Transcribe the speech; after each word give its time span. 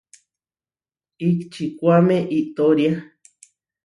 Ihčikuáme 1.27 2.17
iʼtória. 2.37 2.91